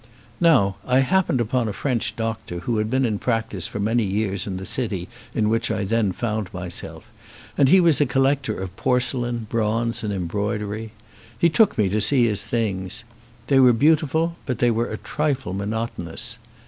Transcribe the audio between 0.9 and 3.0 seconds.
happened upon a French doctor who had